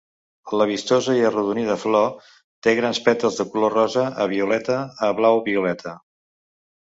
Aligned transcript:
La 0.59 0.65
vistosa 0.69 1.15
i 1.17 1.19
arrodonida 1.29 1.73
flor 1.81 2.07
té 2.67 2.73
grans 2.79 3.01
pètals 3.09 3.37
de 3.41 3.45
color 3.51 3.75
rosa 3.79 4.05
a 4.23 4.27
violeta 4.33 4.79
a 5.09 5.11
blau-violeta. 5.21 5.97